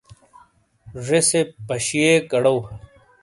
زیسے 1.05 1.41
پیشیک 1.67 2.29
آڑو۔ 2.37 2.55